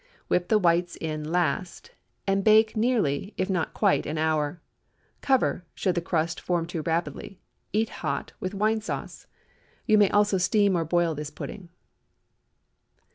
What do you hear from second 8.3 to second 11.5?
with wine sauce. You may also steam or boil this